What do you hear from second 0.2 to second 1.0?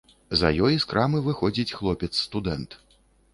За ёй з